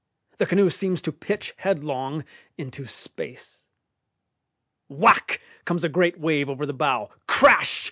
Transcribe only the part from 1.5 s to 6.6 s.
headlong into space. Whack! comes a great wave